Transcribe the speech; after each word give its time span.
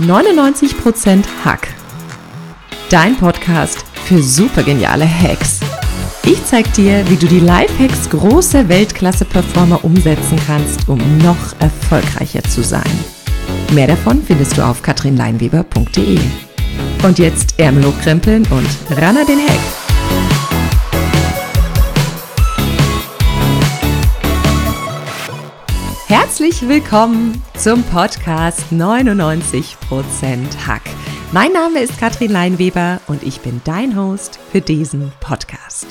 99% 0.00 1.24
Hack. 1.42 1.68
Dein 2.90 3.16
Podcast 3.16 3.82
für 4.04 4.22
supergeniale 4.22 5.08
Hacks. 5.08 5.60
Ich 6.24 6.44
zeig 6.44 6.70
dir, 6.74 7.08
wie 7.08 7.16
du 7.16 7.26
die 7.26 7.40
Lifehacks 7.40 8.10
großer 8.10 8.68
Weltklasse-Performer 8.68 9.82
umsetzen 9.84 10.38
kannst, 10.46 10.86
um 10.88 10.98
noch 11.18 11.58
erfolgreicher 11.60 12.42
zu 12.44 12.62
sein. 12.62 12.82
Mehr 13.72 13.86
davon 13.86 14.22
findest 14.22 14.58
du 14.58 14.66
auf 14.66 14.82
katrinleinweber.de. 14.82 16.18
Und 17.02 17.18
jetzt 17.18 17.58
Ärmel 17.58 17.86
hochkrempeln 17.86 18.46
und 18.50 18.98
ran 18.98 19.16
an 19.16 19.26
den 19.26 19.38
Hack. 19.38 19.85
Herzlich 26.08 26.68
willkommen 26.68 27.42
zum 27.56 27.82
Podcast 27.82 28.66
99% 28.70 29.74
Hack. 30.64 30.82
Mein 31.32 31.50
Name 31.50 31.80
ist 31.80 31.98
Katrin 31.98 32.30
Leinweber 32.30 33.00
und 33.08 33.24
ich 33.24 33.40
bin 33.40 33.60
dein 33.64 33.96
Host 33.96 34.38
für 34.52 34.60
diesen 34.60 35.10
Podcast. 35.18 35.88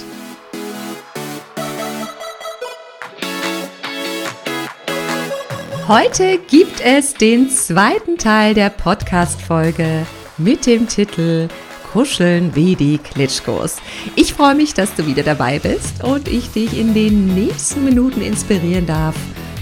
Heute 5.90 6.38
gibt 6.50 6.80
es 6.80 7.16
den 7.16 7.50
zweiten 7.50 8.18
Teil 8.18 8.54
der 8.54 8.70
Podcast-Folge 8.70 10.06
mit 10.38 10.66
dem 10.66 10.88
Titel 10.88 11.50
Kuscheln 11.92 12.56
wie 12.56 12.78
die 12.78 13.00
Klitschkos. 13.00 13.76
Ich 14.16 14.34
freue 14.34 14.56
mich, 14.56 14.74
dass 14.74 14.96
du 14.96 15.08
wieder 15.08 15.24
dabei 15.24 15.60
bist 15.60 16.06
und 16.06 16.30
ich 16.30 16.52
dich 16.52 16.80
in 16.80 16.94
den 16.94 17.36
nächsten 17.36 17.84
Minuten 17.84 18.22
inspirieren 18.22 18.86
darf 18.86 19.16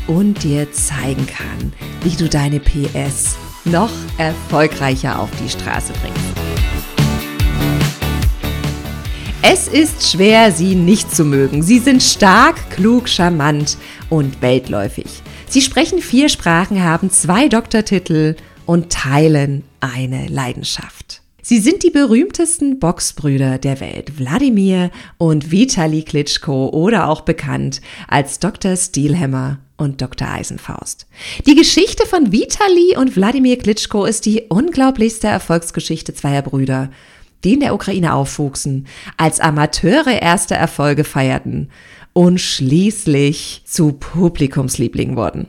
und 0.08 0.44
dir 0.44 0.72
zeigen 0.72 1.26
kann, 1.28 1.74
wie 2.04 2.16
du 2.16 2.30
deine 2.30 2.60
PS 2.60 3.36
noch 3.66 3.92
erfolgreicher 4.18 5.20
auf 5.20 5.30
die 5.44 5.50
Straße 5.50 5.94
bringst. 6.02 6.20
Es 9.46 9.68
ist 9.68 10.10
schwer, 10.10 10.52
sie 10.52 10.74
nicht 10.74 11.14
zu 11.14 11.26
mögen. 11.26 11.64
Sie 11.64 11.80
sind 11.80 12.02
stark, 12.02 12.70
klug, 12.72 13.10
charmant 13.10 13.78
und 14.10 14.42
weltläufig. 14.42 15.22
Sie 15.50 15.62
sprechen 15.62 16.00
vier 16.00 16.30
Sprachen, 16.30 16.82
haben 16.82 17.10
zwei 17.10 17.50
Doktortitel 17.50 18.36
und 18.66 18.90
teilen 18.92 19.64
eine 19.82 20.28
Leidenschaft. 20.28 21.22
Sie 21.42 21.60
sind 21.60 21.84
die 21.84 21.90
berühmtesten 21.90 22.80
Boxbrüder 22.80 23.58
der 23.58 23.82
Welt, 23.82 24.18
Wladimir 24.18 24.92
und 25.18 25.52
Vitali 25.52 26.04
Klitschko 26.04 26.70
oder 26.70 27.10
auch 27.10 27.22
bekannt 27.22 27.82
als 28.08 28.40
Dr. 28.40 28.78
Steelhammer 28.78 29.60
und 29.84 30.02
Dr. 30.02 30.28
Eisenfaust. 30.30 31.06
Die 31.46 31.56
Geschichte 31.56 32.06
von 32.06 32.32
Vitali 32.32 32.98
und 32.98 33.16
Wladimir 33.16 33.58
Klitschko 33.58 34.06
ist 34.06 34.26
die 34.26 34.44
unglaublichste 34.50 35.28
Erfolgsgeschichte 35.28 36.14
zweier 36.14 36.42
Brüder, 36.42 36.90
die 37.44 37.54
in 37.54 37.60
der 37.60 37.74
Ukraine 37.74 38.14
aufwuchsen, 38.14 38.88
als 39.18 39.40
Amateure 39.40 40.22
erste 40.22 40.56
Erfolge 40.56 41.04
feierten 41.04 41.70
und 42.14 42.40
schließlich 42.40 43.64
zu 43.66 43.94
Publikumslieblingen 43.94 45.16
wurden. 45.16 45.48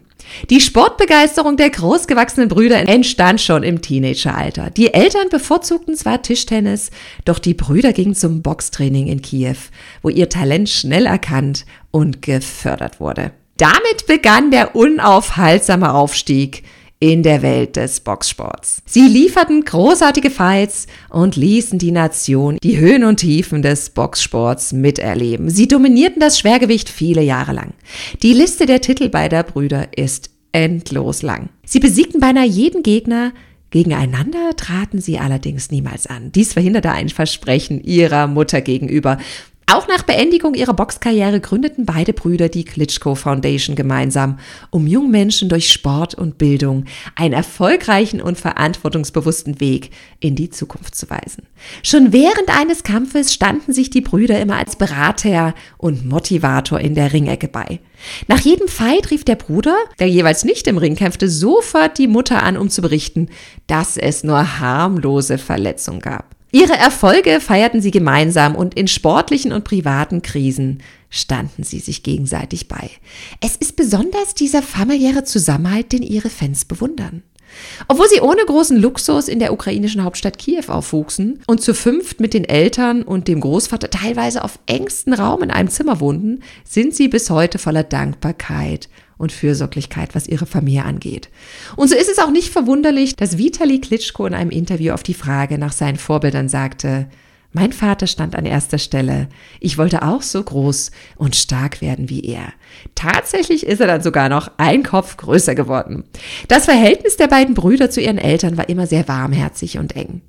Die 0.50 0.60
Sportbegeisterung 0.60 1.56
der 1.56 1.70
großgewachsenen 1.70 2.48
Brüder 2.48 2.88
entstand 2.88 3.40
schon 3.40 3.62
im 3.62 3.82
Teenageralter. 3.82 4.70
Die 4.70 4.92
Eltern 4.94 5.28
bevorzugten 5.28 5.94
zwar 5.96 6.22
Tischtennis, 6.22 6.90
doch 7.26 7.38
die 7.38 7.54
Brüder 7.54 7.92
gingen 7.92 8.14
zum 8.14 8.42
Boxtraining 8.42 9.06
in 9.06 9.20
Kiew, 9.22 9.56
wo 10.02 10.08
ihr 10.08 10.28
Talent 10.28 10.70
schnell 10.70 11.06
erkannt 11.06 11.66
und 11.90 12.22
gefördert 12.22 13.00
wurde. 13.00 13.32
Damit 13.56 14.06
begann 14.08 14.50
der 14.50 14.74
unaufhaltsame 14.74 15.94
Aufstieg 15.94 16.64
in 16.98 17.22
der 17.22 17.42
Welt 17.42 17.76
des 17.76 18.00
Boxsports. 18.00 18.82
Sie 18.86 19.06
lieferten 19.06 19.64
großartige 19.64 20.30
Fights 20.30 20.86
und 21.10 21.36
ließen 21.36 21.78
die 21.78 21.92
Nation 21.92 22.58
die 22.62 22.78
Höhen 22.78 23.04
und 23.04 23.18
Tiefen 23.18 23.62
des 23.62 23.90
Boxsports 23.90 24.72
miterleben. 24.72 25.50
Sie 25.50 25.68
dominierten 25.68 26.20
das 26.20 26.38
Schwergewicht 26.38 26.88
viele 26.88 27.22
Jahre 27.22 27.52
lang. 27.52 27.74
Die 28.22 28.32
Liste 28.32 28.66
der 28.66 28.80
Titel 28.80 29.08
beider 29.08 29.42
Brüder 29.42 29.88
ist 29.96 30.30
endlos 30.52 31.22
lang. 31.22 31.50
Sie 31.64 31.80
besiegten 31.80 32.20
beinahe 32.20 32.46
jeden 32.46 32.82
Gegner, 32.82 33.32
Gegeneinander 33.74 34.54
traten 34.56 35.00
sie 35.00 35.18
allerdings 35.18 35.72
niemals 35.72 36.06
an. 36.06 36.30
Dies 36.30 36.52
verhinderte 36.52 36.92
ein 36.92 37.08
Versprechen 37.08 37.82
ihrer 37.82 38.28
Mutter 38.28 38.60
gegenüber, 38.60 39.18
auch 39.66 39.88
nach 39.88 40.02
Beendigung 40.02 40.54
ihrer 40.54 40.74
Boxkarriere 40.74 41.40
gründeten 41.40 41.86
beide 41.86 42.12
Brüder 42.12 42.48
die 42.48 42.64
Klitschko 42.64 43.14
Foundation 43.14 43.76
gemeinsam, 43.76 44.38
um 44.70 44.86
jungen 44.86 45.10
Menschen 45.10 45.48
durch 45.48 45.70
Sport 45.70 46.14
und 46.14 46.36
Bildung 46.36 46.84
einen 47.16 47.32
erfolgreichen 47.32 48.20
und 48.20 48.38
verantwortungsbewussten 48.38 49.60
Weg 49.60 49.90
in 50.20 50.34
die 50.34 50.50
Zukunft 50.50 50.94
zu 50.94 51.08
weisen. 51.08 51.44
Schon 51.82 52.12
während 52.12 52.48
eines 52.48 52.82
Kampfes 52.82 53.32
standen 53.32 53.72
sich 53.72 53.88
die 53.88 54.02
Brüder 54.02 54.38
immer 54.40 54.56
als 54.56 54.76
Berater 54.76 55.54
und 55.78 56.06
Motivator 56.06 56.80
in 56.80 56.94
der 56.94 57.12
Ringecke 57.12 57.48
bei. 57.48 57.80
Nach 58.28 58.40
jedem 58.40 58.68
Fight 58.68 59.10
rief 59.10 59.24
der 59.24 59.36
Bruder, 59.36 59.76
der 59.98 60.08
jeweils 60.08 60.44
nicht 60.44 60.66
im 60.66 60.76
Ring 60.76 60.94
kämpfte, 60.94 61.30
sofort 61.30 61.96
die 61.96 62.08
Mutter 62.08 62.42
an, 62.42 62.58
um 62.58 62.68
zu 62.68 62.82
berichten, 62.82 63.28
dass 63.66 63.96
es 63.96 64.24
nur 64.24 64.60
harmlose 64.60 65.38
Verletzungen 65.38 66.00
gab. 66.00 66.33
Ihre 66.54 66.74
Erfolge 66.74 67.40
feierten 67.40 67.80
sie 67.80 67.90
gemeinsam 67.90 68.54
und 68.54 68.74
in 68.74 68.86
sportlichen 68.86 69.50
und 69.50 69.64
privaten 69.64 70.22
Krisen 70.22 70.84
standen 71.10 71.64
sie 71.64 71.80
sich 71.80 72.04
gegenseitig 72.04 72.68
bei. 72.68 72.90
Es 73.40 73.56
ist 73.56 73.74
besonders 73.74 74.34
dieser 74.34 74.62
familiäre 74.62 75.24
Zusammenhalt, 75.24 75.90
den 75.90 76.04
ihre 76.04 76.30
Fans 76.30 76.64
bewundern. 76.64 77.24
Obwohl 77.88 78.08
sie 78.08 78.20
ohne 78.20 78.44
großen 78.44 78.76
Luxus 78.76 79.28
in 79.28 79.38
der 79.38 79.52
ukrainischen 79.52 80.04
Hauptstadt 80.04 80.38
Kiew 80.38 80.64
aufwuchsen 80.68 81.42
und 81.46 81.60
zu 81.60 81.74
fünft 81.74 82.20
mit 82.20 82.34
den 82.34 82.44
Eltern 82.44 83.02
und 83.02 83.28
dem 83.28 83.40
Großvater 83.40 83.90
teilweise 83.90 84.44
auf 84.44 84.58
engstem 84.66 85.14
Raum 85.14 85.42
in 85.42 85.50
einem 85.50 85.68
Zimmer 85.68 86.00
wohnten, 86.00 86.40
sind 86.64 86.94
sie 86.94 87.08
bis 87.08 87.30
heute 87.30 87.58
voller 87.58 87.82
Dankbarkeit 87.82 88.88
und 89.16 89.32
Fürsorglichkeit, 89.32 90.14
was 90.14 90.26
ihre 90.26 90.46
Familie 90.46 90.84
angeht. 90.84 91.28
Und 91.76 91.88
so 91.88 91.96
ist 91.96 92.10
es 92.10 92.18
auch 92.18 92.30
nicht 92.30 92.50
verwunderlich, 92.50 93.16
dass 93.16 93.38
Vitali 93.38 93.80
Klitschko 93.80 94.26
in 94.26 94.34
einem 94.34 94.50
Interview 94.50 94.92
auf 94.92 95.02
die 95.02 95.14
Frage 95.14 95.58
nach 95.58 95.72
seinen 95.72 95.96
Vorbildern 95.96 96.48
sagte, 96.48 97.08
mein 97.54 97.72
Vater 97.72 98.08
stand 98.08 98.34
an 98.34 98.46
erster 98.46 98.78
Stelle. 98.78 99.28
Ich 99.60 99.78
wollte 99.78 100.02
auch 100.02 100.22
so 100.22 100.42
groß 100.42 100.90
und 101.16 101.36
stark 101.36 101.80
werden 101.80 102.10
wie 102.10 102.24
er. 102.24 102.52
Tatsächlich 102.96 103.64
ist 103.64 103.80
er 103.80 103.86
dann 103.86 104.02
sogar 104.02 104.28
noch 104.28 104.50
ein 104.58 104.82
Kopf 104.82 105.16
größer 105.16 105.54
geworden. 105.54 106.02
Das 106.48 106.64
Verhältnis 106.64 107.16
der 107.16 107.28
beiden 107.28 107.54
Brüder 107.54 107.90
zu 107.90 108.00
ihren 108.00 108.18
Eltern 108.18 108.56
war 108.56 108.68
immer 108.68 108.88
sehr 108.88 109.06
warmherzig 109.06 109.78
und 109.78 109.94
eng. 109.94 110.20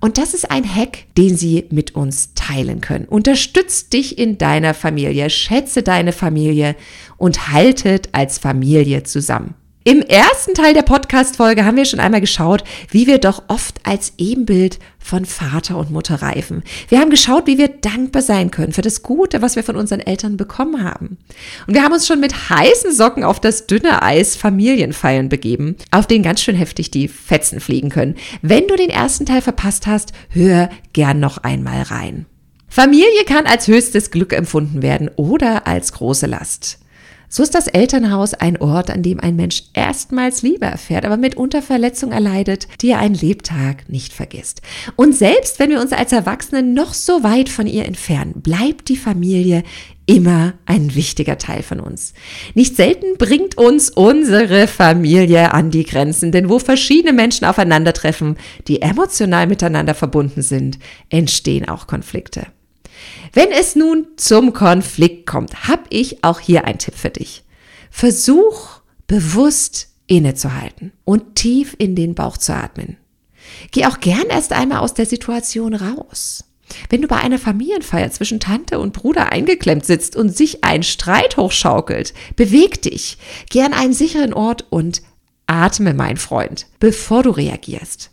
Und 0.00 0.18
das 0.18 0.34
ist 0.34 0.50
ein 0.52 0.64
Hack, 0.64 1.06
den 1.16 1.36
Sie 1.36 1.66
mit 1.70 1.96
uns 1.96 2.34
teilen 2.34 2.80
können. 2.80 3.06
Unterstützt 3.06 3.92
dich 3.92 4.16
in 4.16 4.38
deiner 4.38 4.72
Familie, 4.72 5.28
schätze 5.30 5.82
deine 5.82 6.12
Familie 6.12 6.76
und 7.16 7.52
haltet 7.52 8.10
als 8.12 8.38
Familie 8.38 9.02
zusammen. 9.02 9.54
Im 9.84 10.02
ersten 10.02 10.54
Teil 10.54 10.74
der 10.74 10.82
Podcast-Folge 10.82 11.64
haben 11.64 11.76
wir 11.76 11.84
schon 11.84 12.00
einmal 12.00 12.20
geschaut, 12.20 12.64
wie 12.90 13.06
wir 13.06 13.18
doch 13.18 13.44
oft 13.48 13.80
als 13.84 14.12
Ebenbild 14.18 14.80
von 14.98 15.24
Vater 15.24 15.78
und 15.78 15.90
Mutter 15.90 16.20
reifen. 16.20 16.62
Wir 16.88 16.98
haben 16.98 17.10
geschaut, 17.10 17.46
wie 17.46 17.58
wir 17.58 17.68
dankbar 17.68 18.20
sein 18.20 18.50
können 18.50 18.72
für 18.72 18.82
das 18.82 19.02
Gute, 19.02 19.40
was 19.40 19.56
wir 19.56 19.62
von 19.62 19.76
unseren 19.76 20.00
Eltern 20.00 20.36
bekommen 20.36 20.82
haben. 20.84 21.16
Und 21.66 21.74
wir 21.74 21.82
haben 21.84 21.92
uns 21.92 22.06
schon 22.06 22.20
mit 22.20 22.50
heißen 22.50 22.92
Socken 22.92 23.22
auf 23.22 23.40
das 23.40 23.66
dünne 23.66 24.02
Eis 24.02 24.36
Familienfeiern 24.36 25.28
begeben, 25.28 25.76
auf 25.92 26.06
denen 26.06 26.24
ganz 26.24 26.42
schön 26.42 26.56
heftig 26.56 26.90
die 26.90 27.08
Fetzen 27.08 27.60
fliegen 27.60 27.88
können. 27.88 28.16
Wenn 28.42 28.66
du 28.66 28.76
den 28.76 28.90
ersten 28.90 29.26
Teil 29.26 29.42
verpasst 29.42 29.86
hast, 29.86 30.12
hör 30.30 30.70
gern 30.92 31.20
noch 31.20 31.38
einmal 31.38 31.82
rein. 31.82 32.26
Familie 32.68 33.24
kann 33.24 33.46
als 33.46 33.68
höchstes 33.68 34.10
Glück 34.10 34.34
empfunden 34.34 34.82
werden 34.82 35.08
oder 35.16 35.66
als 35.66 35.92
große 35.92 36.26
Last. 36.26 36.78
So 37.30 37.42
ist 37.42 37.54
das 37.54 37.66
Elternhaus 37.66 38.32
ein 38.32 38.56
Ort, 38.56 38.90
an 38.90 39.02
dem 39.02 39.20
ein 39.20 39.36
Mensch 39.36 39.64
erstmals 39.74 40.40
Liebe 40.40 40.64
erfährt, 40.64 41.04
aber 41.04 41.18
mitunter 41.18 41.60
Verletzung 41.60 42.10
erleidet, 42.10 42.68
die 42.80 42.90
er 42.90 43.00
einen 43.00 43.14
Lebtag 43.14 43.88
nicht 43.88 44.14
vergisst. 44.14 44.62
Und 44.96 45.14
selbst 45.14 45.58
wenn 45.58 45.70
wir 45.70 45.80
uns 45.80 45.92
als 45.92 46.12
Erwachsene 46.12 46.62
noch 46.62 46.94
so 46.94 47.22
weit 47.22 47.50
von 47.50 47.66
ihr 47.66 47.84
entfernen, 47.84 48.40
bleibt 48.40 48.88
die 48.88 48.96
Familie 48.96 49.62
immer 50.06 50.54
ein 50.64 50.94
wichtiger 50.94 51.36
Teil 51.36 51.62
von 51.62 51.80
uns. 51.80 52.14
Nicht 52.54 52.76
selten 52.76 53.18
bringt 53.18 53.58
uns 53.58 53.90
unsere 53.90 54.66
Familie 54.66 55.52
an 55.52 55.70
die 55.70 55.84
Grenzen, 55.84 56.32
denn 56.32 56.48
wo 56.48 56.58
verschiedene 56.58 57.12
Menschen 57.12 57.44
aufeinandertreffen, 57.44 58.38
die 58.68 58.80
emotional 58.80 59.46
miteinander 59.46 59.94
verbunden 59.94 60.40
sind, 60.40 60.78
entstehen 61.10 61.68
auch 61.68 61.86
Konflikte. 61.86 62.46
Wenn 63.32 63.50
es 63.50 63.76
nun 63.76 64.06
zum 64.16 64.52
Konflikt 64.52 65.26
kommt, 65.26 65.68
habe 65.68 65.84
ich 65.90 66.24
auch 66.24 66.40
hier 66.40 66.64
einen 66.64 66.78
Tipp 66.78 66.94
für 66.94 67.10
dich. 67.10 67.44
Versuch 67.90 68.80
bewusst 69.06 69.88
innezuhalten 70.06 70.92
und 71.04 71.34
tief 71.36 71.74
in 71.78 71.94
den 71.94 72.14
Bauch 72.14 72.36
zu 72.36 72.54
atmen. 72.54 72.96
Geh 73.70 73.86
auch 73.86 74.00
gern 74.00 74.26
erst 74.28 74.52
einmal 74.52 74.78
aus 74.80 74.94
der 74.94 75.06
Situation 75.06 75.74
raus. 75.74 76.44
Wenn 76.90 77.02
du 77.02 77.08
bei 77.08 77.16
einer 77.16 77.38
Familienfeier 77.38 78.10
zwischen 78.10 78.40
Tante 78.40 78.78
und 78.78 78.92
Bruder 78.92 79.32
eingeklemmt 79.32 79.86
sitzt 79.86 80.16
und 80.16 80.36
sich 80.36 80.64
ein 80.64 80.82
Streit 80.82 81.36
hochschaukelt, 81.36 82.12
beweg 82.36 82.82
dich, 82.82 83.16
geh 83.50 83.62
an 83.62 83.72
einen 83.72 83.94
sicheren 83.94 84.34
Ort 84.34 84.66
und 84.70 85.02
atme, 85.46 85.94
mein 85.94 86.18
Freund, 86.18 86.66
bevor 86.78 87.22
du 87.22 87.30
reagierst. 87.30 88.10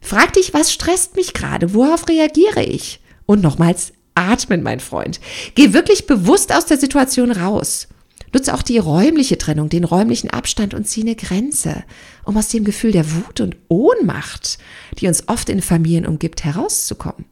Frag 0.00 0.32
dich, 0.34 0.54
was 0.54 0.72
stresst 0.72 1.16
mich 1.16 1.34
gerade? 1.34 1.74
Worauf 1.74 2.08
reagiere 2.08 2.62
ich? 2.62 3.00
Und 3.26 3.42
nochmals, 3.42 3.92
atmen, 4.18 4.62
mein 4.62 4.80
Freund. 4.80 5.20
Geh 5.54 5.72
wirklich 5.72 6.06
bewusst 6.06 6.52
aus 6.52 6.66
der 6.66 6.78
Situation 6.78 7.30
raus. 7.30 7.88
Nutze 8.32 8.52
auch 8.52 8.62
die 8.62 8.78
räumliche 8.78 9.38
Trennung, 9.38 9.68
den 9.68 9.84
räumlichen 9.84 10.30
Abstand 10.30 10.74
und 10.74 10.86
ziehe 10.86 11.06
eine 11.06 11.16
Grenze, 11.16 11.84
um 12.24 12.36
aus 12.36 12.48
dem 12.48 12.64
Gefühl 12.64 12.92
der 12.92 13.10
Wut 13.14 13.40
und 13.40 13.56
Ohnmacht, 13.68 14.58
die 14.98 15.08
uns 15.08 15.28
oft 15.28 15.48
in 15.48 15.62
Familien 15.62 16.06
umgibt, 16.06 16.44
herauszukommen. 16.44 17.24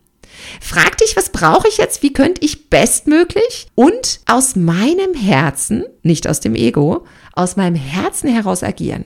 Frag 0.60 0.98
dich, 0.98 1.16
was 1.16 1.30
brauche 1.30 1.68
ich 1.68 1.78
jetzt? 1.78 2.02
Wie 2.02 2.12
könnte 2.12 2.44
ich 2.44 2.68
bestmöglich 2.68 3.68
und 3.74 4.20
aus 4.26 4.56
meinem 4.56 5.14
Herzen, 5.14 5.84
nicht 6.02 6.28
aus 6.28 6.40
dem 6.40 6.54
Ego, 6.54 7.06
aus 7.32 7.56
meinem 7.56 7.76
Herzen 7.76 8.28
heraus 8.28 8.62
agieren? 8.62 9.04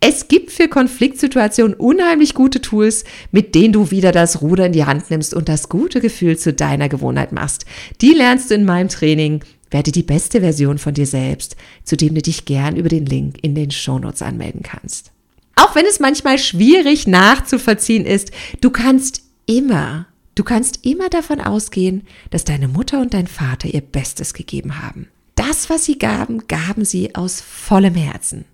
Es 0.00 0.28
gibt 0.28 0.52
für 0.52 0.68
Konfliktsituationen 0.68 1.74
unheimlich 1.74 2.34
gute 2.34 2.60
Tools, 2.60 3.04
mit 3.32 3.54
denen 3.54 3.72
du 3.72 3.90
wieder 3.90 4.12
das 4.12 4.40
Ruder 4.40 4.66
in 4.66 4.72
die 4.72 4.84
Hand 4.84 5.10
nimmst 5.10 5.34
und 5.34 5.48
das 5.48 5.68
gute 5.68 6.00
Gefühl 6.00 6.38
zu 6.38 6.52
deiner 6.52 6.88
Gewohnheit 6.88 7.32
machst. 7.32 7.64
Die 8.00 8.12
lernst 8.12 8.50
du 8.50 8.54
in 8.54 8.64
meinem 8.64 8.88
Training. 8.88 9.42
Werde 9.70 9.92
die 9.92 10.02
beste 10.02 10.40
Version 10.40 10.78
von 10.78 10.94
dir 10.94 11.06
selbst, 11.06 11.56
zu 11.84 11.96
dem 11.96 12.14
du 12.14 12.22
dich 12.22 12.46
gern 12.46 12.76
über 12.76 12.88
den 12.88 13.04
Link 13.04 13.36
in 13.42 13.54
den 13.54 13.70
Shownotes 13.70 14.22
anmelden 14.22 14.62
kannst. 14.62 15.10
Auch 15.56 15.74
wenn 15.74 15.84
es 15.84 16.00
manchmal 16.00 16.38
schwierig 16.38 17.06
nachzuvollziehen 17.06 18.06
ist, 18.06 18.30
du 18.60 18.70
kannst 18.70 19.22
immer, 19.44 20.06
du 20.36 20.44
kannst 20.44 20.86
immer 20.86 21.10
davon 21.10 21.40
ausgehen, 21.40 22.06
dass 22.30 22.44
deine 22.44 22.68
Mutter 22.68 23.00
und 23.00 23.12
dein 23.12 23.26
Vater 23.26 23.68
ihr 23.68 23.80
Bestes 23.80 24.32
gegeben 24.32 24.80
haben. 24.80 25.08
Das, 25.48 25.70
was 25.70 25.86
sie 25.86 25.98
gaben, 25.98 26.46
gaben 26.46 26.84
sie 26.84 27.14
aus 27.14 27.40
vollem 27.40 27.94
Herzen. 27.94 28.44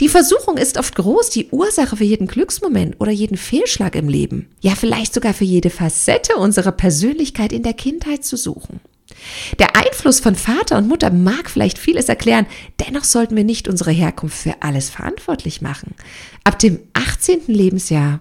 Die 0.00 0.08
Versuchung 0.08 0.56
ist 0.56 0.76
oft 0.76 0.96
groß, 0.96 1.30
die 1.30 1.48
Ursache 1.50 1.96
für 1.96 2.04
jeden 2.04 2.26
Glücksmoment 2.26 2.96
oder 2.98 3.12
jeden 3.12 3.36
Fehlschlag 3.36 3.94
im 3.94 4.08
Leben, 4.08 4.48
ja 4.60 4.74
vielleicht 4.74 5.14
sogar 5.14 5.34
für 5.34 5.44
jede 5.44 5.70
Facette 5.70 6.34
unserer 6.34 6.72
Persönlichkeit 6.72 7.52
in 7.52 7.62
der 7.62 7.74
Kindheit 7.74 8.24
zu 8.24 8.36
suchen. 8.36 8.80
Der 9.60 9.76
Einfluss 9.76 10.18
von 10.18 10.34
Vater 10.34 10.78
und 10.78 10.88
Mutter 10.88 11.12
mag 11.12 11.48
vielleicht 11.48 11.78
vieles 11.78 12.08
erklären, 12.08 12.46
dennoch 12.84 13.04
sollten 13.04 13.36
wir 13.36 13.44
nicht 13.44 13.68
unsere 13.68 13.92
Herkunft 13.92 14.38
für 14.38 14.62
alles 14.62 14.90
verantwortlich 14.90 15.62
machen. 15.62 15.94
Ab 16.42 16.58
dem 16.58 16.80
18. 16.94 17.42
Lebensjahr 17.46 18.18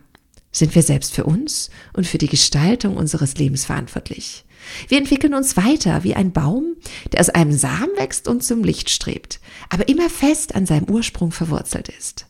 sind 0.51 0.75
wir 0.75 0.83
selbst 0.83 1.15
für 1.15 1.23
uns 1.23 1.71
und 1.93 2.05
für 2.05 2.19
die 2.19 2.29
Gestaltung 2.29 2.97
unseres 2.97 3.35
Lebens 3.37 3.65
verantwortlich. 3.65 4.43
Wir 4.87 4.97
entwickeln 4.97 5.33
uns 5.33 5.57
weiter 5.57 6.03
wie 6.03 6.15
ein 6.15 6.31
Baum, 6.31 6.75
der 7.11 7.19
aus 7.19 7.29
einem 7.29 7.53
Samen 7.53 7.95
wächst 7.97 8.27
und 8.27 8.43
zum 8.43 8.63
Licht 8.63 8.89
strebt, 8.89 9.39
aber 9.69 9.87
immer 9.87 10.09
fest 10.09 10.55
an 10.55 10.65
seinem 10.65 10.89
Ursprung 10.89 11.31
verwurzelt 11.31 11.89
ist. 11.89 12.25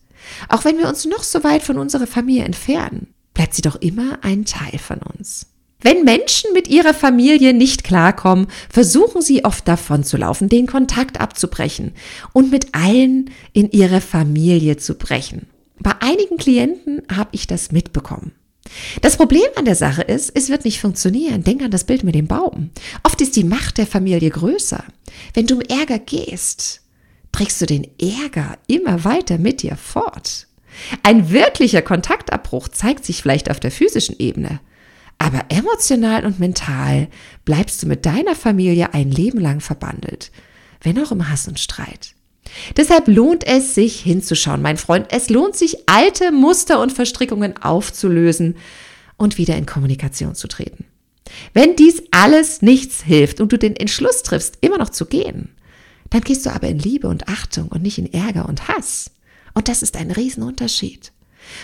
Auch 0.49 0.65
wenn 0.65 0.77
wir 0.77 0.87
uns 0.87 1.05
noch 1.05 1.23
so 1.23 1.43
weit 1.43 1.63
von 1.63 1.77
unserer 1.77 2.07
Familie 2.07 2.43
entfernen, 2.43 3.13
bleibt 3.33 3.53
sie 3.53 3.61
doch 3.61 3.75
immer 3.77 4.19
ein 4.21 4.45
Teil 4.45 4.77
von 4.77 4.99
uns. 4.99 5.47
Wenn 5.81 6.03
Menschen 6.03 6.53
mit 6.53 6.67
ihrer 6.67 6.93
Familie 6.93 7.53
nicht 7.53 7.83
klarkommen, 7.83 8.47
versuchen 8.69 9.21
sie 9.21 9.45
oft 9.45 9.67
davon 9.67 10.03
zu 10.03 10.15
laufen, 10.15 10.47
den 10.47 10.67
Kontakt 10.67 11.19
abzubrechen 11.19 11.93
und 12.33 12.51
mit 12.51 12.75
allen 12.75 13.31
in 13.51 13.71
ihre 13.71 13.99
Familie 13.99 14.77
zu 14.77 14.95
brechen. 14.95 15.47
Bei 15.79 15.93
einigen 15.99 16.37
Klienten 16.37 17.01
habe 17.11 17.31
ich 17.31 17.47
das 17.47 17.71
mitbekommen. 17.71 18.33
Das 19.01 19.17
Problem 19.17 19.47
an 19.55 19.65
der 19.65 19.75
Sache 19.75 20.03
ist, 20.03 20.31
es 20.35 20.49
wird 20.49 20.65
nicht 20.65 20.79
funktionieren. 20.79 21.43
Denk 21.43 21.63
an 21.63 21.71
das 21.71 21.83
Bild 21.83 22.03
mit 22.03 22.15
dem 22.15 22.27
Baum. 22.27 22.69
Oft 23.03 23.19
ist 23.21 23.35
die 23.35 23.43
Macht 23.43 23.77
der 23.77 23.87
Familie 23.87 24.29
größer. 24.29 24.83
Wenn 25.33 25.47
du 25.47 25.59
im 25.59 25.61
Ärger 25.61 25.99
gehst, 25.99 26.81
trägst 27.31 27.61
du 27.61 27.65
den 27.65 27.87
Ärger 27.99 28.57
immer 28.67 29.03
weiter 29.03 29.37
mit 29.37 29.61
dir 29.63 29.75
fort. 29.75 30.47
Ein 31.03 31.31
wirklicher 31.31 31.81
Kontaktabbruch 31.81 32.67
zeigt 32.69 33.05
sich 33.05 33.21
vielleicht 33.21 33.49
auf 33.49 33.59
der 33.59 33.71
physischen 33.71 34.15
Ebene, 34.19 34.59
aber 35.17 35.45
emotional 35.49 36.25
und 36.25 36.39
mental 36.39 37.07
bleibst 37.45 37.83
du 37.83 37.87
mit 37.87 38.05
deiner 38.05 38.35
Familie 38.35 38.93
ein 38.93 39.11
Leben 39.11 39.39
lang 39.39 39.59
verbandelt, 39.59 40.31
wenn 40.81 40.97
auch 40.99 41.11
im 41.11 41.29
Hass 41.29 41.47
und 41.47 41.59
Streit. 41.59 42.15
Deshalb 42.77 43.07
lohnt 43.07 43.45
es 43.45 43.75
sich 43.75 43.99
hinzuschauen, 44.01 44.61
mein 44.61 44.77
Freund. 44.77 45.07
Es 45.09 45.29
lohnt 45.29 45.55
sich, 45.55 45.89
alte 45.89 46.31
Muster 46.31 46.79
und 46.79 46.91
Verstrickungen 46.91 47.57
aufzulösen 47.57 48.55
und 49.17 49.37
wieder 49.37 49.55
in 49.55 49.65
Kommunikation 49.65 50.35
zu 50.35 50.47
treten. 50.47 50.85
Wenn 51.53 51.75
dies 51.75 52.03
alles 52.11 52.61
nichts 52.61 53.03
hilft 53.03 53.39
und 53.39 53.51
du 53.51 53.57
den 53.57 53.75
Entschluss 53.75 54.23
triffst, 54.23 54.57
immer 54.61 54.77
noch 54.77 54.89
zu 54.89 55.05
gehen, 55.05 55.49
dann 56.09 56.21
gehst 56.21 56.45
du 56.45 56.49
aber 56.49 56.67
in 56.67 56.79
Liebe 56.79 57.07
und 57.07 57.27
Achtung 57.27 57.69
und 57.69 57.81
nicht 57.81 57.97
in 57.97 58.11
Ärger 58.11 58.47
und 58.49 58.67
Hass. 58.67 59.11
Und 59.53 59.67
das 59.67 59.81
ist 59.81 59.95
ein 59.95 60.11
Riesenunterschied. 60.11 61.11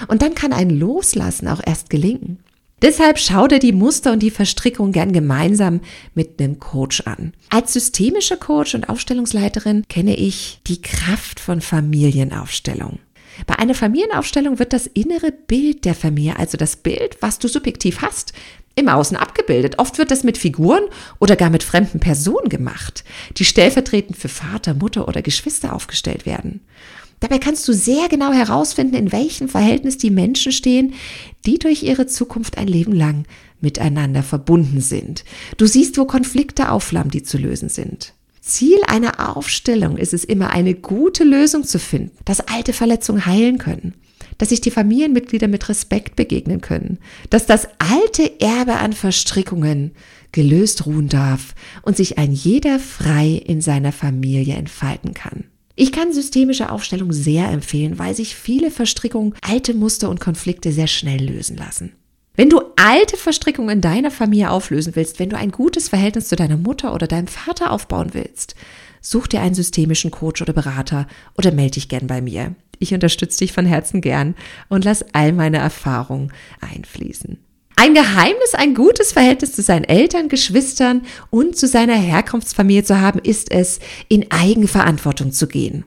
Und 0.08 0.22
dann 0.22 0.36
kann 0.36 0.54
ein 0.54 0.70
Loslassen 0.70 1.48
auch 1.48 1.62
erst 1.66 1.90
gelingen. 1.90 2.40
Deshalb 2.84 3.18
schau 3.18 3.48
dir 3.48 3.58
die 3.58 3.72
Muster 3.72 4.12
und 4.12 4.20
die 4.20 4.30
Verstrickung 4.30 4.92
gern 4.92 5.12
gemeinsam 5.12 5.82
mit 6.14 6.40
einem 6.40 6.60
Coach 6.60 7.02
an. 7.02 7.34
Als 7.50 7.74
systemischer 7.74 8.38
Coach 8.38 8.76
und 8.76 8.88
Aufstellungsleiterin 8.88 9.88
kenne 9.90 10.16
ich 10.16 10.60
die 10.68 10.80
Kraft 10.80 11.40
von 11.40 11.62
Familienaufstellung. 11.62 13.00
Bei 13.48 13.58
einer 13.58 13.74
Familienaufstellung 13.74 14.60
wird 14.60 14.74
das 14.74 14.86
innere 14.86 15.32
Bild 15.32 15.86
der 15.86 15.96
Familie, 15.96 16.38
also 16.38 16.56
das 16.56 16.76
Bild, 16.76 17.18
was 17.20 17.40
du 17.40 17.48
subjektiv 17.48 18.04
hast, 18.04 18.34
im 18.76 18.90
Außen 18.90 19.18
abgebildet. 19.18 19.80
Oft 19.80 19.98
wird 19.98 20.12
das 20.12 20.24
mit 20.24 20.38
Figuren 20.38 20.84
oder 21.18 21.36
gar 21.36 21.50
mit 21.50 21.64
fremden 21.64 22.00
Personen 22.00 22.48
gemacht, 22.48 23.04
die 23.38 23.46
stellvertretend 23.46 24.18
für 24.18 24.30
Vater, 24.30 24.76
Mutter 24.76 25.08
oder 25.08 25.24
Geschwister 25.24 25.74
aufgestellt 25.74 26.28
werden. 26.28 26.62
Dabei 27.20 27.40
kannst 27.40 27.68
du 27.68 27.74
sehr 27.74 28.10
genau 28.10 28.32
herausfinden, 28.32 28.96
in 28.96 29.12
welchem 29.12 29.50
Verhältnis 29.50 29.98
die 29.98 30.12
Menschen 30.12 30.52
stehen, 30.52 30.94
die 31.46 31.58
durch 31.58 31.84
ihre 31.84 32.06
Zukunft 32.06 32.58
ein 32.58 32.68
Leben 32.68 32.94
lang 32.94 33.26
miteinander 33.60 34.22
verbunden 34.22 34.82
sind. 34.82 35.24
Du 35.58 35.66
siehst, 35.66 35.98
wo 35.98 36.06
Konflikte 36.06 36.72
aufflammen, 36.72 37.10
die 37.10 37.24
zu 37.24 37.38
lösen 37.38 37.70
sind. 37.70 38.14
Ziel 38.42 38.78
einer 38.88 39.36
Aufstellung 39.36 39.98
ist 39.98 40.14
es 40.14 40.24
immer, 40.24 40.52
eine 40.52 40.74
gute 40.74 41.24
Lösung 41.24 41.64
zu 41.64 41.80
finden, 41.80 42.12
dass 42.24 42.40
alte 42.40 42.72
Verletzungen 42.72 43.26
heilen 43.26 43.58
können, 43.58 43.96
dass 44.38 44.50
sich 44.50 44.62
die 44.62 44.72
Familienmitglieder 44.72 45.48
mit 45.48 45.68
Respekt 45.68 46.16
begegnen 46.16 46.62
können, 46.62 47.00
dass 47.30 47.46
das 47.46 47.68
alte 47.80 48.40
Erbe 48.40 48.76
an 48.76 48.94
Verstrickungen 48.94 49.92
gelöst 50.32 50.86
ruhen 50.86 51.10
darf 51.10 51.56
und 51.82 51.98
sich 51.98 52.18
ein 52.18 52.32
jeder 52.32 52.80
frei 52.80 53.42
in 53.46 53.60
seiner 53.60 53.92
Familie 53.92 54.56
entfalten 54.56 55.14
kann. 55.14 55.46
Ich 55.80 55.92
kann 55.92 56.12
systemische 56.12 56.72
Aufstellung 56.72 57.14
sehr 57.14 57.50
empfehlen, 57.50 58.00
weil 58.00 58.16
sich 58.16 58.36
viele 58.36 58.72
Verstrickungen, 58.72 59.36
alte 59.42 59.76
Muster 59.76 60.10
und 60.10 60.20
Konflikte 60.20 60.72
sehr 60.72 60.88
schnell 60.88 61.24
lösen 61.24 61.56
lassen. 61.56 61.94
Wenn 62.36 62.50
du 62.50 62.62
alte 62.78 63.16
Verstrickungen 63.16 63.70
in 63.70 63.82
deiner 63.82 64.10
Familie 64.10 64.50
auflösen 64.50 64.96
willst, 64.96 65.20
wenn 65.20 65.30
du 65.30 65.38
ein 65.38 65.52
gutes 65.52 65.90
Verhältnis 65.90 66.30
zu 66.30 66.36
deiner 66.36 66.58
Mutter 66.58 66.96
oder 66.96 67.06
deinem 67.06 67.28
Vater 67.28 67.70
aufbauen 67.70 68.10
willst, 68.14 68.56
such 69.02 69.28
dir 69.28 69.42
einen 69.42 69.54
systemischen 69.54 70.10
Coach 70.10 70.42
oder 70.42 70.52
Berater 70.52 71.06
oder 71.38 71.52
melde 71.52 71.74
dich 71.74 71.90
gern 71.90 72.08
bei 72.08 72.22
mir. 72.22 72.56
Ich 72.80 72.96
unterstütze 72.96 73.38
dich 73.38 73.54
von 73.54 73.68
Herzen 73.68 74.02
gern 74.02 74.34
und 74.70 74.84
lass 74.84 75.06
all 75.14 75.32
meine 75.32 75.58
Erfahrungen 75.58 76.34
einfließen. 76.60 77.38
Ein 77.80 77.94
Geheimnis, 77.94 78.56
ein 78.56 78.74
gutes 78.74 79.12
Verhältnis 79.12 79.52
zu 79.52 79.62
seinen 79.62 79.84
Eltern, 79.84 80.30
Geschwistern 80.30 81.04
und 81.30 81.56
zu 81.56 81.68
seiner 81.68 81.94
Herkunftsfamilie 81.94 82.84
zu 82.84 83.00
haben, 83.00 83.20
ist 83.20 83.52
es, 83.52 83.80
in 84.08 84.32
Eigenverantwortung 84.32 85.32
zu 85.32 85.48
gehen. 85.48 85.86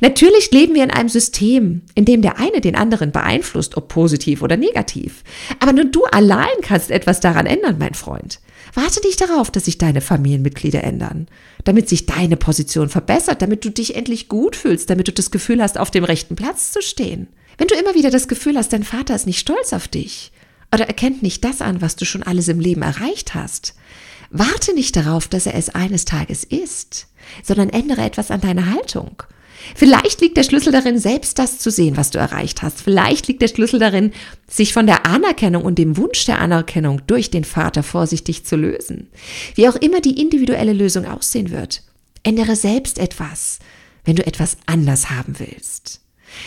Natürlich 0.00 0.50
leben 0.50 0.74
wir 0.74 0.82
in 0.82 0.90
einem 0.90 1.08
System, 1.08 1.82
in 1.94 2.04
dem 2.04 2.22
der 2.22 2.40
eine 2.40 2.60
den 2.60 2.74
anderen 2.74 3.12
beeinflusst, 3.12 3.76
ob 3.76 3.86
positiv 3.86 4.42
oder 4.42 4.56
negativ. 4.56 5.22
Aber 5.60 5.72
nur 5.72 5.84
du 5.84 6.04
allein 6.06 6.48
kannst 6.60 6.90
etwas 6.90 7.20
daran 7.20 7.46
ändern, 7.46 7.76
mein 7.78 7.94
Freund. 7.94 8.40
Warte 8.74 9.00
nicht 9.06 9.20
darauf, 9.20 9.52
dass 9.52 9.66
sich 9.66 9.78
deine 9.78 10.00
Familienmitglieder 10.00 10.82
ändern, 10.82 11.28
damit 11.62 11.88
sich 11.88 12.06
deine 12.06 12.36
Position 12.36 12.88
verbessert, 12.88 13.42
damit 13.42 13.64
du 13.64 13.70
dich 13.70 13.94
endlich 13.94 14.28
gut 14.28 14.56
fühlst, 14.56 14.90
damit 14.90 15.06
du 15.06 15.12
das 15.12 15.30
Gefühl 15.30 15.62
hast, 15.62 15.78
auf 15.78 15.92
dem 15.92 16.02
rechten 16.02 16.34
Platz 16.34 16.72
zu 16.72 16.82
stehen. 16.82 17.28
Wenn 17.58 17.68
du 17.68 17.76
immer 17.76 17.94
wieder 17.94 18.10
das 18.10 18.26
Gefühl 18.26 18.56
hast, 18.56 18.72
dein 18.72 18.82
Vater 18.82 19.14
ist 19.14 19.26
nicht 19.26 19.38
stolz 19.38 19.72
auf 19.72 19.86
dich, 19.86 20.32
oder 20.72 20.86
erkennt 20.86 21.22
nicht 21.22 21.44
das 21.44 21.60
an, 21.60 21.80
was 21.80 21.96
du 21.96 22.04
schon 22.04 22.22
alles 22.22 22.48
im 22.48 22.60
Leben 22.60 22.82
erreicht 22.82 23.34
hast. 23.34 23.74
Warte 24.30 24.74
nicht 24.74 24.94
darauf, 24.96 25.28
dass 25.28 25.46
er 25.46 25.54
es 25.54 25.70
eines 25.70 26.04
Tages 26.04 26.44
ist, 26.44 27.06
sondern 27.42 27.70
ändere 27.70 28.02
etwas 28.02 28.30
an 28.30 28.40
deiner 28.40 28.70
Haltung. 28.70 29.22
Vielleicht 29.74 30.20
liegt 30.20 30.36
der 30.36 30.44
Schlüssel 30.44 30.72
darin, 30.72 30.98
selbst 30.98 31.38
das 31.38 31.58
zu 31.58 31.70
sehen, 31.70 31.96
was 31.96 32.10
du 32.10 32.18
erreicht 32.18 32.62
hast. 32.62 32.80
Vielleicht 32.80 33.26
liegt 33.26 33.42
der 33.42 33.48
Schlüssel 33.48 33.80
darin, 33.80 34.12
sich 34.46 34.72
von 34.72 34.86
der 34.86 35.04
Anerkennung 35.04 35.64
und 35.64 35.78
dem 35.78 35.96
Wunsch 35.96 36.24
der 36.26 36.38
Anerkennung 36.38 37.02
durch 37.06 37.30
den 37.30 37.44
Vater 37.44 37.82
vorsichtig 37.82 38.44
zu 38.44 38.56
lösen. 38.56 39.08
Wie 39.54 39.68
auch 39.68 39.76
immer 39.76 40.00
die 40.00 40.20
individuelle 40.20 40.72
Lösung 40.72 41.06
aussehen 41.06 41.50
wird. 41.50 41.82
Ändere 42.22 42.56
selbst 42.56 42.98
etwas, 42.98 43.58
wenn 44.04 44.16
du 44.16 44.26
etwas 44.26 44.56
anders 44.66 45.10
haben 45.10 45.38
willst. 45.38 46.00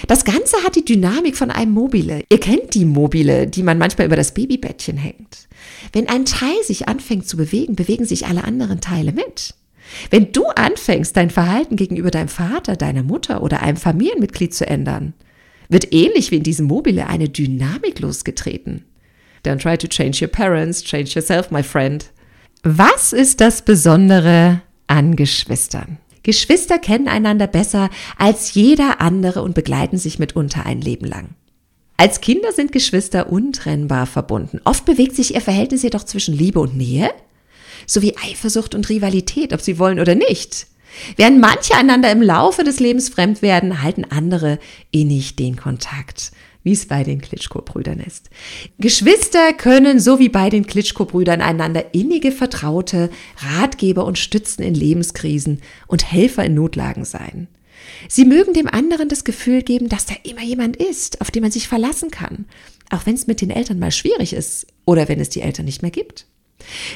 Das 0.08 0.26
Ganze 0.26 0.58
hat 0.64 0.76
die 0.76 0.86
Dynamik 0.86 1.38
von 1.38 1.52
einem 1.52 1.72
Mobile. 1.74 2.24
Ihr 2.30 2.40
kennt 2.40 2.74
die 2.74 2.86
Mobile, 2.86 3.48
die 3.48 3.64
man 3.64 3.78
manchmal 3.78 4.08
über 4.08 4.16
das 4.16 4.34
Babybettchen 4.34 4.98
hängt. 4.98 5.48
Wenn 5.94 6.10
ein 6.10 6.26
Teil 6.26 6.64
sich 6.64 6.88
anfängt 6.88 7.28
zu 7.28 7.38
bewegen, 7.38 7.76
bewegen 7.76 8.06
sich 8.06 8.26
alle 8.26 8.44
anderen 8.44 8.82
Teile 8.82 9.12
mit. 9.12 9.54
Wenn 10.10 10.32
du 10.32 10.46
anfängst, 10.48 11.16
dein 11.18 11.30
Verhalten 11.30 11.76
gegenüber 11.76 12.12
deinem 12.12 12.30
Vater, 12.30 12.76
deiner 12.76 13.04
Mutter 13.04 13.44
oder 13.44 13.62
einem 13.62 13.78
Familienmitglied 13.78 14.54
zu 14.54 14.66
ändern, 14.66 15.14
wird 15.70 15.94
ähnlich 15.94 16.32
wie 16.32 16.38
in 16.38 16.44
diesem 16.44 16.68
Mobile 16.68 17.08
eine 17.08 17.30
Dynamik 17.30 18.00
losgetreten. 18.00 18.86
Don't 19.46 19.62
try 19.62 19.78
to 19.78 19.88
change 19.88 20.24
your 20.24 20.32
parents, 20.32 20.84
change 20.84 21.16
yourself, 21.16 21.50
my 21.50 21.64
friend. 21.64 22.12
Was 22.64 23.12
ist 23.12 23.42
das 23.42 23.64
Besondere 23.64 24.62
an 24.88 25.16
Geschwistern? 25.16 25.98
Geschwister 26.24 26.80
kennen 26.80 27.08
einander 27.08 27.48
besser 27.48 27.90
als 28.18 28.54
jeder 28.54 29.02
andere 29.02 29.42
und 29.42 29.56
begleiten 29.56 29.98
sich 29.98 30.20
mitunter 30.20 30.66
ein 30.66 30.82
Leben 30.82 31.06
lang. 31.06 31.30
Als 31.98 32.22
Kinder 32.22 32.52
sind 32.52 32.72
Geschwister 32.72 33.32
untrennbar 33.32 34.08
verbunden. 34.08 34.60
Oft 34.64 34.86
bewegt 34.86 35.16
sich 35.16 35.36
ihr 35.36 35.42
Verhältnis 35.42 35.84
jedoch 35.84 36.04
zwischen 36.04 36.36
Liebe 36.36 36.60
und 36.60 36.76
Nähe 36.76 37.12
sowie 37.86 38.16
Eifersucht 38.24 38.76
und 38.76 38.90
Rivalität, 38.90 39.54
ob 39.54 39.62
sie 39.62 39.80
wollen 39.80 40.00
oder 40.00 40.16
nicht. 40.16 40.68
Während 41.16 41.40
manche 41.40 41.76
einander 41.76 42.12
im 42.12 42.22
Laufe 42.22 42.64
des 42.64 42.80
Lebens 42.80 43.10
fremd 43.10 43.42
werden, 43.42 43.82
halten 43.82 44.06
andere 44.10 44.60
innig 44.92 45.36
den 45.36 45.56
Kontakt 45.56 46.32
wie 46.64 46.74
es 46.74 46.86
bei 46.86 47.04
den 47.04 47.22
Klitschko-Brüdern 47.22 48.00
ist. 48.00 48.30
Geschwister 48.78 49.54
können, 49.54 50.00
so 50.00 50.20
wie 50.20 50.30
bei 50.30 50.50
den 50.50 50.68
Klitschko-Brüdern, 50.68 51.42
einander 51.42 51.94
innige 51.94 52.32
Vertraute, 52.32 53.10
Ratgeber 53.38 54.06
und 54.06 54.20
Stützen 54.20 54.64
in 54.64 54.76
Lebenskrisen 54.76 55.62
und 55.88 56.12
Helfer 56.12 56.46
in 56.46 56.54
Notlagen 56.54 57.06
sein. 57.06 57.48
Sie 58.08 58.26
mögen 58.26 58.54
dem 58.54 58.68
anderen 58.68 59.10
das 59.10 59.24
Gefühl 59.24 59.64
geben, 59.64 59.90
dass 59.90 60.06
da 60.06 60.16
immer 60.24 60.44
jemand 60.44 60.78
ist, 60.78 61.22
auf 61.22 61.32
den 61.32 61.42
man 61.42 61.52
sich 61.52 61.68
verlassen 61.68 62.12
kann, 62.12 62.46
auch 62.90 63.06
wenn 63.06 63.16
es 63.16 63.28
mit 63.28 63.42
den 63.42 63.50
Eltern 63.50 63.80
mal 63.80 63.92
schwierig 63.92 64.34
ist 64.34 64.68
oder 64.86 65.08
wenn 65.08 65.20
es 65.20 65.30
die 65.30 65.42
Eltern 65.42 65.66
nicht 65.66 65.82
mehr 65.82 65.92
gibt. 65.92 66.28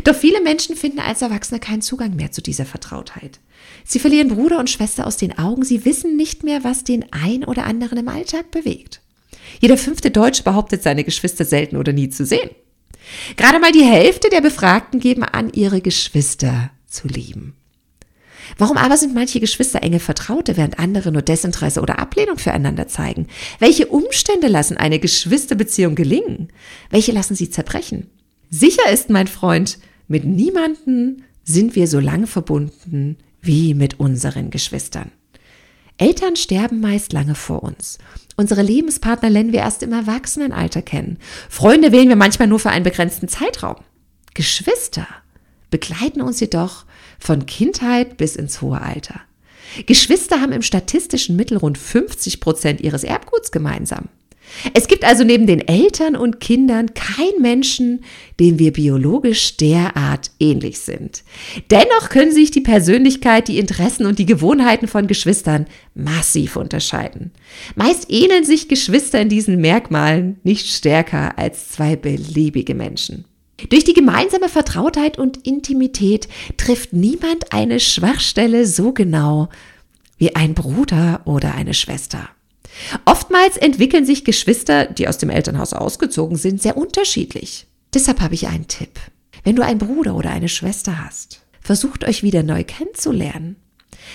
Doch 0.03 0.15
viele 0.15 0.41
Menschen 0.41 0.75
finden 0.75 0.99
als 0.99 1.21
Erwachsene 1.21 1.59
keinen 1.59 1.81
Zugang 1.81 2.15
mehr 2.15 2.31
zu 2.31 2.41
dieser 2.41 2.65
Vertrautheit. 2.65 3.39
Sie 3.83 3.99
verlieren 3.99 4.27
Bruder 4.27 4.59
und 4.59 4.69
Schwester 4.69 5.07
aus 5.07 5.17
den 5.17 5.37
Augen, 5.37 5.63
sie 5.63 5.85
wissen 5.85 6.15
nicht 6.15 6.43
mehr, 6.43 6.63
was 6.63 6.83
den 6.83 7.11
ein 7.11 7.43
oder 7.43 7.65
anderen 7.65 7.97
im 7.97 8.07
Alltag 8.07 8.51
bewegt. 8.51 9.01
Jeder 9.59 9.77
fünfte 9.77 10.11
Deutsche 10.11 10.43
behauptet, 10.43 10.83
seine 10.83 11.03
Geschwister 11.03 11.45
selten 11.45 11.77
oder 11.77 11.93
nie 11.93 12.09
zu 12.09 12.25
sehen. 12.25 12.49
Gerade 13.37 13.59
mal 13.59 13.71
die 13.71 13.83
Hälfte 13.83 14.29
der 14.29 14.41
Befragten 14.41 14.99
geben 14.99 15.23
an, 15.23 15.51
ihre 15.53 15.81
Geschwister 15.81 16.71
zu 16.87 17.07
lieben. 17.07 17.55
Warum 18.57 18.77
aber 18.77 18.95
sind 18.95 19.13
manche 19.13 19.39
Geschwister 19.39 19.81
enge 19.83 19.99
Vertraute, 19.99 20.55
während 20.55 20.79
andere 20.79 21.11
nur 21.11 21.21
Desinteresse 21.21 21.81
oder 21.81 21.99
Ablehnung 21.99 22.37
füreinander 22.37 22.87
zeigen? 22.87 23.27
Welche 23.59 23.87
Umstände 23.87 24.47
lassen 24.47 24.77
eine 24.77 24.99
Geschwisterbeziehung 24.99 25.95
gelingen? 25.95 26.49
Welche 26.89 27.11
lassen 27.11 27.35
sie 27.35 27.49
zerbrechen? 27.49 28.09
Sicher 28.49 28.89
ist, 28.91 29.09
mein 29.09 29.27
Freund, 29.27 29.79
mit 30.07 30.23
niemanden 30.25 31.23
sind 31.43 31.75
wir 31.75 31.87
so 31.87 31.99
lange 31.99 32.27
verbunden 32.27 33.17
wie 33.41 33.73
mit 33.73 33.99
unseren 33.99 34.49
Geschwistern. 34.49 35.11
Eltern 35.97 36.35
sterben 36.35 36.81
meist 36.81 37.13
lange 37.13 37.35
vor 37.35 37.63
uns. 37.63 37.97
Unsere 38.35 38.61
Lebenspartner 38.61 39.29
lernen 39.29 39.53
wir 39.53 39.59
erst 39.59 39.81
im 39.81 39.93
Erwachsenenalter 39.93 40.81
kennen. 40.81 41.19
Freunde 41.49 41.91
wählen 41.91 42.09
wir 42.09 42.17
manchmal 42.17 42.49
nur 42.49 42.59
für 42.59 42.69
einen 42.69 42.83
begrenzten 42.83 43.29
Zeitraum. 43.29 43.77
Geschwister 44.33 45.07
begleiten 45.69 46.21
uns 46.21 46.41
jedoch 46.41 46.85
von 47.17 47.45
Kindheit 47.45 48.17
bis 48.17 48.35
ins 48.35 48.61
hohe 48.61 48.81
Alter. 48.81 49.21
Geschwister 49.85 50.41
haben 50.41 50.51
im 50.51 50.61
statistischen 50.61 51.35
Mittel 51.35 51.57
rund 51.57 51.77
50 51.77 52.39
Prozent 52.41 52.81
ihres 52.81 53.03
Erbguts 53.03 53.51
gemeinsam. 53.51 54.09
Es 54.73 54.87
gibt 54.87 55.03
also 55.03 55.23
neben 55.23 55.47
den 55.47 55.67
Eltern 55.67 56.15
und 56.15 56.39
Kindern 56.39 56.93
keinen 56.93 57.41
Menschen, 57.41 58.03
dem 58.39 58.59
wir 58.59 58.73
biologisch 58.73 59.57
derart 59.57 60.31
ähnlich 60.39 60.79
sind. 60.79 61.23
Dennoch 61.71 62.09
können 62.09 62.31
sich 62.31 62.51
die 62.51 62.61
Persönlichkeit, 62.61 63.47
die 63.47 63.59
Interessen 63.59 64.05
und 64.05 64.19
die 64.19 64.25
Gewohnheiten 64.25 64.87
von 64.87 65.07
Geschwistern 65.07 65.67
massiv 65.93 66.55
unterscheiden. 66.55 67.31
Meist 67.75 68.11
ähneln 68.11 68.43
sich 68.43 68.67
Geschwister 68.67 69.21
in 69.21 69.29
diesen 69.29 69.61
Merkmalen 69.61 70.39
nicht 70.43 70.67
stärker 70.67 71.37
als 71.37 71.69
zwei 71.69 71.95
beliebige 71.95 72.75
Menschen. 72.75 73.25
Durch 73.69 73.85
die 73.85 73.93
gemeinsame 73.93 74.49
Vertrautheit 74.49 75.17
und 75.17 75.47
Intimität 75.47 76.27
trifft 76.57 76.91
niemand 76.91 77.53
eine 77.53 77.79
Schwachstelle 77.79 78.65
so 78.65 78.91
genau 78.91 79.49
wie 80.17 80.35
ein 80.35 80.53
Bruder 80.53 81.21
oder 81.25 81.55
eine 81.55 81.73
Schwester. 81.73 82.29
Oftmals 83.05 83.57
entwickeln 83.57 84.05
sich 84.05 84.25
Geschwister, 84.25 84.85
die 84.85 85.07
aus 85.07 85.17
dem 85.17 85.29
Elternhaus 85.29 85.73
ausgezogen 85.73 86.37
sind, 86.37 86.61
sehr 86.61 86.77
unterschiedlich. 86.77 87.67
Deshalb 87.93 88.21
habe 88.21 88.35
ich 88.35 88.47
einen 88.47 88.67
Tipp. 88.67 88.99
Wenn 89.43 89.55
du 89.55 89.63
einen 89.63 89.79
Bruder 89.79 90.15
oder 90.15 90.31
eine 90.31 90.49
Schwester 90.49 91.05
hast, 91.05 91.41
versucht 91.61 92.03
euch 92.03 92.23
wieder 92.23 92.43
neu 92.43 92.63
kennenzulernen. 92.63 93.57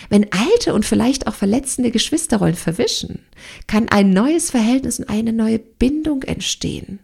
Wenn 0.08 0.32
alte 0.32 0.74
und 0.74 0.84
vielleicht 0.84 1.26
auch 1.26 1.34
verletzende 1.34 1.90
Geschwisterrollen 1.90 2.54
verwischen, 2.54 3.20
kann 3.66 3.88
ein 3.88 4.10
neues 4.10 4.50
Verhältnis 4.50 4.98
und 4.98 5.08
eine 5.08 5.32
neue 5.32 5.58
Bindung 5.58 6.22
entstehen. 6.22 7.00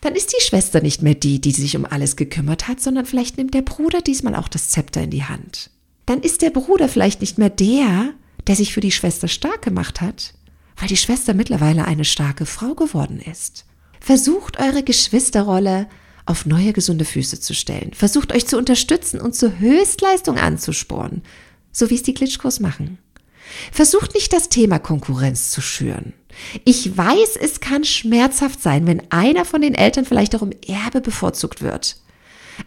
Dann 0.00 0.14
ist 0.14 0.32
die 0.32 0.42
Schwester 0.42 0.82
nicht 0.82 1.02
mehr 1.02 1.14
die, 1.14 1.40
die 1.40 1.52
sich 1.52 1.76
um 1.76 1.84
alles 1.84 2.16
gekümmert 2.16 2.68
hat, 2.68 2.80
sondern 2.80 3.06
vielleicht 3.06 3.38
nimmt 3.38 3.54
der 3.54 3.62
Bruder 3.62 4.02
diesmal 4.02 4.34
auch 4.34 4.48
das 4.48 4.68
Zepter 4.68 5.02
in 5.02 5.10
die 5.10 5.24
Hand. 5.24 5.70
Dann 6.04 6.20
ist 6.20 6.42
der 6.42 6.50
Bruder 6.50 6.88
vielleicht 6.88 7.20
nicht 7.20 7.38
mehr 7.38 7.50
der, 7.50 8.12
der 8.46 8.56
sich 8.56 8.72
für 8.72 8.80
die 8.80 8.92
Schwester 8.92 9.28
stark 9.28 9.62
gemacht 9.62 10.00
hat, 10.00 10.34
weil 10.76 10.88
die 10.88 10.96
Schwester 10.96 11.34
mittlerweile 11.34 11.86
eine 11.86 12.04
starke 12.04 12.46
Frau 12.46 12.74
geworden 12.74 13.20
ist. 13.20 13.64
Versucht 14.00 14.58
eure 14.60 14.82
Geschwisterrolle 14.82 15.88
auf 16.26 16.44
neue 16.44 16.72
gesunde 16.72 17.04
Füße 17.04 17.40
zu 17.40 17.54
stellen. 17.54 17.92
Versucht 17.94 18.34
euch 18.34 18.46
zu 18.46 18.58
unterstützen 18.58 19.20
und 19.20 19.34
zur 19.34 19.58
Höchstleistung 19.58 20.38
anzusporen, 20.38 21.22
so 21.72 21.88
wie 21.88 21.94
es 21.94 22.02
die 22.02 22.14
Klitschkos 22.14 22.60
machen. 22.60 22.98
Versucht 23.72 24.14
nicht 24.14 24.32
das 24.32 24.48
Thema 24.48 24.78
Konkurrenz 24.78 25.50
zu 25.50 25.60
schüren. 25.60 26.12
Ich 26.64 26.96
weiß, 26.96 27.36
es 27.40 27.60
kann 27.60 27.84
schmerzhaft 27.84 28.60
sein, 28.60 28.86
wenn 28.86 29.10
einer 29.10 29.44
von 29.44 29.62
den 29.62 29.74
Eltern 29.74 30.04
vielleicht 30.04 30.34
auch 30.34 30.42
im 30.42 30.52
Erbe 30.66 31.00
bevorzugt 31.00 31.62
wird. 31.62 31.96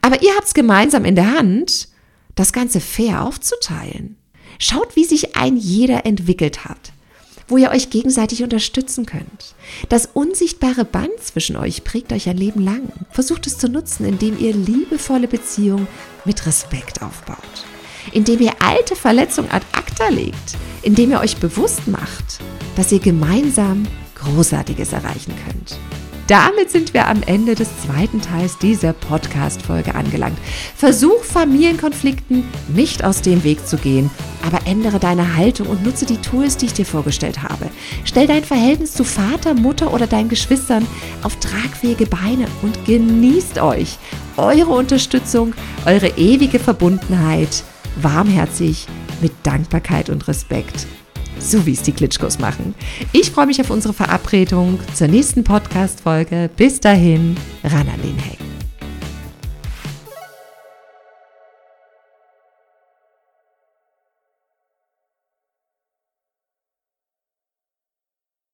Aber 0.02 0.24
ihr 0.24 0.34
habt 0.36 0.48
es 0.48 0.54
gemeinsam 0.54 1.06
in 1.06 1.16
der 1.16 1.38
Hand, 1.38 1.90
das 2.36 2.54
Ganze 2.54 2.80
fair 2.80 3.24
aufzuteilen. 3.24 4.16
Schaut, 4.58 4.96
wie 4.96 5.06
sich 5.06 5.36
ein 5.36 5.58
jeder 5.58 6.06
entwickelt 6.06 6.66
hat 6.66 6.94
wo 7.50 7.58
ihr 7.58 7.72
euch 7.72 7.90
gegenseitig 7.90 8.44
unterstützen 8.44 9.06
könnt. 9.06 9.56
Das 9.90 10.10
unsichtbare 10.14 10.86
Band 10.86 11.20
zwischen 11.22 11.56
euch 11.56 11.84
prägt 11.84 12.14
euch 12.14 12.30
ein 12.30 12.38
Leben 12.38 12.62
lang. 12.62 12.84
Versucht 13.12 13.48
es 13.48 13.58
zu 13.58 13.68
nutzen, 13.68 14.06
indem 14.06 14.40
ihr 14.40 14.54
liebevolle 14.54 15.28
Beziehungen 15.28 15.88
mit 16.26 16.46
Respekt 16.46 17.02
aufbaut. 17.02 17.38
Indem 18.14 18.40
ihr 18.40 18.54
alte 18.60 18.96
Verletzungen 18.96 19.52
ad 19.52 19.66
acta 19.74 20.10
legt. 20.10 20.56
Indem 20.84 21.12
ihr 21.12 21.20
euch 21.20 21.38
bewusst 21.38 21.88
macht, 21.88 22.40
dass 22.76 22.92
ihr 22.92 23.00
gemeinsam 23.00 23.86
Großartiges 24.16 24.94
erreichen 24.94 25.34
könnt. 25.46 25.78
Damit 26.30 26.70
sind 26.70 26.94
wir 26.94 27.08
am 27.08 27.24
Ende 27.24 27.56
des 27.56 27.70
zweiten 27.82 28.22
Teils 28.22 28.60
dieser 28.60 28.94
Podcast-Folge 28.94 29.96
angelangt. 29.96 30.38
Versuch 30.76 31.24
Familienkonflikten 31.24 32.44
nicht 32.68 33.04
aus 33.04 33.24
dem 33.24 33.44
Weg 33.44 33.66
zu 33.66 33.78
gehen, 33.78 34.12
aber 34.46 34.68
ändere 34.68 35.00
deine 35.00 35.36
Haltung 35.36 35.66
und 35.66 35.84
nutze 35.84 36.06
die 36.06 36.22
Tools, 36.22 36.56
die 36.56 36.68
ich 36.68 36.74
dir 36.74 36.86
vorgestellt 36.86 37.42
habe. 37.42 37.72
Stell 38.06 38.28
dein 38.28 38.44
Verhältnis 38.44 38.94
zu 38.94 39.04
Vater, 39.04 39.56
Mutter 39.56 39.92
oder 39.92 40.06
deinen 40.06 40.30
Geschwistern 40.30 40.86
auf 41.24 41.36
tragfähige 41.38 42.06
Beine 42.06 42.46
und 42.62 42.86
genießt 42.86 43.58
euch 43.58 43.98
eure 44.38 44.70
Unterstützung, 44.70 45.56
eure 45.88 46.10
ewige 46.10 46.60
Verbundenheit, 46.60 47.64
warmherzig, 48.04 48.86
mit 49.20 49.32
Dankbarkeit 49.42 50.12
und 50.12 50.28
Respekt 50.28 50.86
so 51.40 51.66
wie 51.66 51.74
es 51.74 51.82
die 51.82 51.92
Klitschkos 51.92 52.40
machen. 52.40 52.76
Ich 53.12 53.32
freue 53.32 53.48
mich 53.48 53.62
auf 53.62 53.70
unsere 53.70 53.94
Verabredung 53.94 54.80
zur 54.94 55.08
nächsten 55.08 55.44
Podcast-Folge. 55.44 56.50
Bis 56.56 56.80
dahin, 56.80 57.36
ran 57.64 57.88
an 57.88 58.02
den 58.02 58.18
Heck. 58.18 58.49